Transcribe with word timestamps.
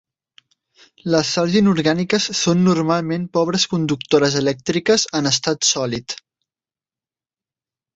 Les 1.15 1.33
sals 1.35 1.57
inorgàniques 1.59 2.25
són 2.41 2.65
normalment 2.69 3.29
pobres 3.39 3.69
conductores 3.77 4.41
elèctriques 4.43 5.09
en 5.23 5.35
estat 5.37 5.73
sòlid. 5.75 6.21